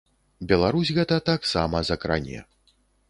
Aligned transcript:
Беларусь 0.51 0.91
гэта 0.97 1.19
таксама 1.29 1.83
закране. 1.91 2.39